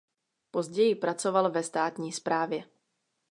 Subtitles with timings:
[0.51, 2.63] Později pracoval ve státní správě.